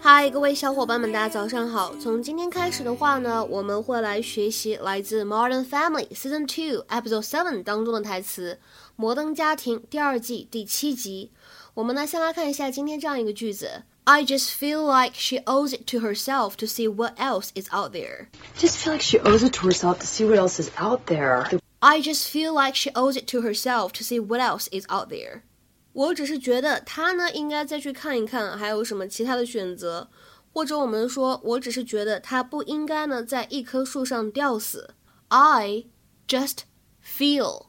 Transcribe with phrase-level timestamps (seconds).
[0.00, 1.94] 嗨，各位小伙伴们，大家早上好。
[1.96, 8.54] 从今天开始的话呢，我们会来学习来自《Modern Family》Season Two Episode Seven 当中的台词，《
[8.96, 11.30] 摩登家庭》第二季第七集。
[11.74, 18.28] 我们呢，先来看一下今天这样一个句子：I just feel like she owes it to herself to see what else is out there.
[18.58, 21.60] just feel like she owes it to herself to see what else is out there.
[21.80, 25.10] I just feel like she owes it to herself to see what else is out
[25.10, 25.42] there.
[25.93, 30.09] 我只是觉得他呢应该再去看一看还有什么其他的选择，
[30.51, 34.95] 或者我们说，我只是觉得他不应该呢在一棵树上吊死。
[35.29, 35.85] I
[36.27, 36.61] just
[37.03, 37.67] feel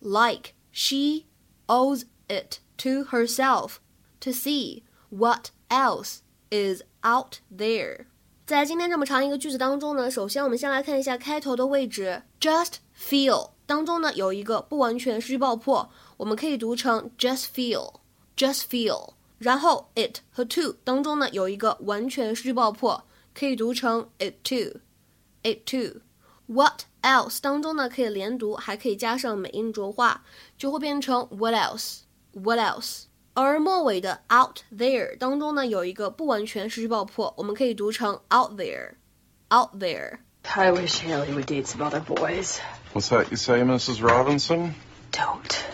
[0.00, 1.24] like she
[1.66, 3.76] owes it to herself
[4.20, 6.18] to see what else
[6.50, 8.06] is out there.
[8.46, 19.10] 在今天这么长一个句子当中呢，首先我们先来看一下开头的位置，just feel 当中呢有一个不完全失去爆破，我们可以读成 just feel，just feel。
[19.38, 26.00] 然后 it 和 to 当中呢有一个完全失去爆破，可以读成 it to，it too。
[26.46, 30.22] What else 当中呢可以连读，还可以加上美音浊化，
[30.56, 33.02] 就会变成 what else，what else。
[33.34, 40.20] 而末尾的 out there 当中呢有一个不完全失去爆破，我们可以读成 out there，out there。
[40.44, 42.58] I wish Haley would date some other boys.
[42.95, 44.01] What's that you say, Mrs.
[44.03, 44.75] Robinson?
[45.11, 45.65] Don't.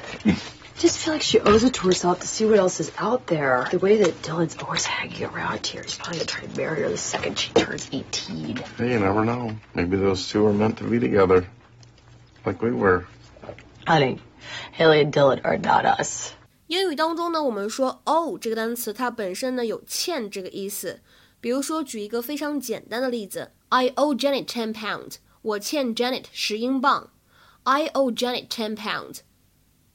[0.77, 3.67] Just feel like she owes it to herself to see what else is out there.
[3.71, 6.89] The way that Dylan's always hanging around here, he's probably gonna try to marry her
[6.89, 8.57] the second she turns 18.
[8.77, 9.55] Hey, you never know.
[9.73, 11.47] Maybe those two are meant to be together.
[12.45, 13.07] Like we were.
[13.87, 14.19] Honey,
[14.73, 16.33] Haley and Dylan are not us.
[16.67, 20.99] 英语当中呢，我们说 owe 这个单词，它本身呢有欠这个意思。
[21.39, 27.10] 比如说，举一个非常简单的例子：I owe Janet ten pounds， 我欠 Janet 十英镑。
[27.64, 29.18] I owe Janet ten pounds。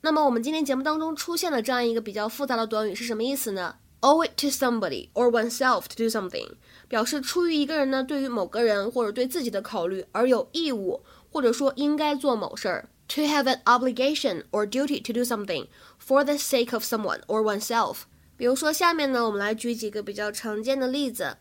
[0.02, 6.52] 那么我们今天节目当中出现了这样一个比较复杂的短语是什么意思呢？Owe it to somebody or oneself to do something，
[6.88, 12.90] 表示出于一个人呢对于某个人或者对自己的考虑而有义务，或者说应该做某事儿。
[13.10, 15.68] To have an obligation or duty to do something
[16.06, 18.00] for the sake of someone or oneself。
[18.36, 21.38] 比如说，下面呢，我们来举几个比较常见的例子。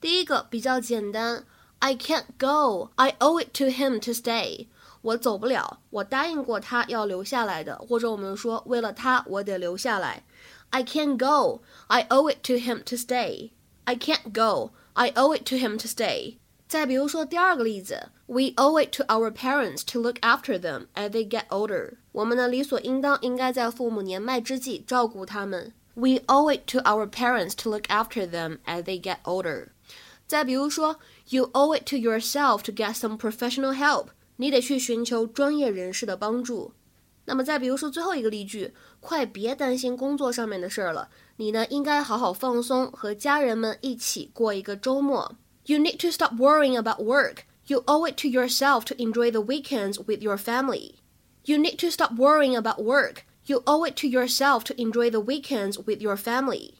[0.00, 1.44] 第一个比较简单
[1.79, 2.89] ，I can't go.
[2.95, 4.67] I owe it to him to stay.
[5.01, 10.23] 我走不了，我答应过他要留下来的，或者我们说为了他我得留下来。
[10.71, 11.61] I can't go.
[11.87, 13.51] I owe it to him to stay.
[13.83, 14.71] I can't go.
[14.93, 16.37] I owe it to him to stay.
[16.67, 21.97] 再比如说第二个例子，We owe it to our parents to look after them as they get older。
[22.11, 25.71] 我们呢理所应当应该在父母年迈之际照顾他们。
[25.93, 29.67] We owe it to our parents to look after them as they get older。
[30.29, 34.07] 再比如说，You owe it to yourself to get some professional help。
[34.37, 36.73] 你得去寻求专业人士的帮助。
[37.25, 45.35] 那么再比如说最后一个例句，快别担心工作上面的事儿了，你呢应该好好放松，和家人们一起过一个周末。
[45.65, 47.37] You need to stop worrying about work.
[47.65, 50.95] You owe it to yourself to enjoy the weekends with your family.
[51.45, 53.23] You need to stop worrying about work.
[53.47, 56.75] You owe it to yourself to enjoy the weekends with your family.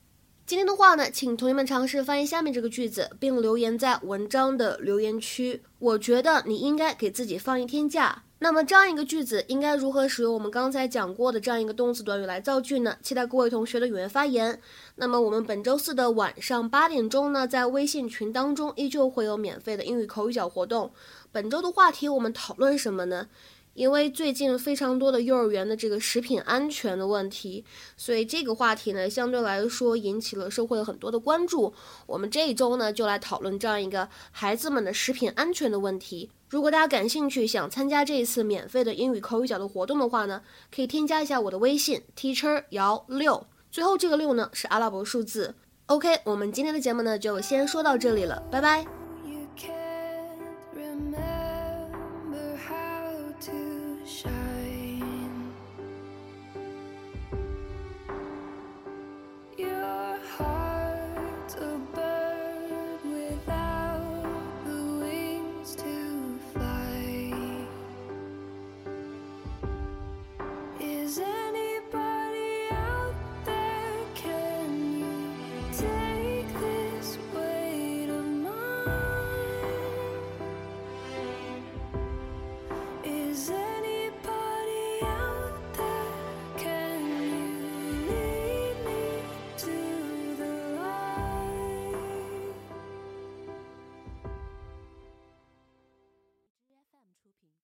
[0.50, 5.62] 今天的话呢，请同学们尝试翻译下面这个句子，并留言在文章的留言区。
[5.78, 8.25] 我觉得你应该给自己放一天假。
[8.41, 12.97] 那么这样一个句子应该如何使用我们刚才讲过的这样一个动词短语来造句呢？
[13.00, 14.60] 期待各位同学的踊跃发言。
[14.97, 20.91] 那么我们本周四的晚上八点钟呢，在微信群当中依旧会有免费的英语口语角活动。
[21.31, 23.28] 本周的话题我们讨论什么呢？
[23.75, 27.65] 因为最近非常多的幼儿园的这个食品安全的问题，
[27.97, 31.73] 所以这个话题呢相对来说引起了社会很多的关注。
[32.07, 36.31] 我们这一周呢就来讨论这样一个孩子们的食品安全的问题。
[36.49, 40.43] 如果大家感兴趣，想参加这一次免费的英语口语角的活动的话呢，
[40.75, 45.55] 可以添加一下我的微信 teacher 姚六，最后这个六呢是阿拉伯数字。
[45.87, 48.81] OK，我们今天的节目呢就先说到这里了，拜拜。
[49.25, 51.29] You can't